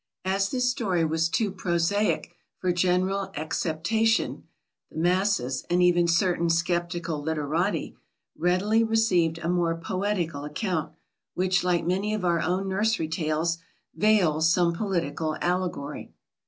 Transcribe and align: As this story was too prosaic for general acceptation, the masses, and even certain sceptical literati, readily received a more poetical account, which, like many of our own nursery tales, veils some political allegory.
As 0.25 0.49
this 0.49 0.67
story 0.67 1.05
was 1.05 1.29
too 1.29 1.51
prosaic 1.51 2.33
for 2.57 2.71
general 2.71 3.31
acceptation, 3.35 4.45
the 4.89 4.97
masses, 4.97 5.63
and 5.69 5.83
even 5.83 6.07
certain 6.07 6.49
sceptical 6.49 7.21
literati, 7.21 7.95
readily 8.35 8.83
received 8.83 9.37
a 9.37 9.47
more 9.47 9.77
poetical 9.79 10.43
account, 10.43 10.91
which, 11.35 11.63
like 11.63 11.85
many 11.85 12.15
of 12.15 12.25
our 12.25 12.39
own 12.41 12.67
nursery 12.67 13.09
tales, 13.09 13.59
veils 13.95 14.51
some 14.51 14.73
political 14.73 15.37
allegory. 15.39 16.11